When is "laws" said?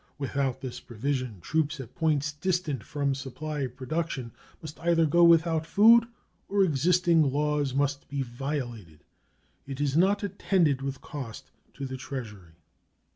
7.31-7.75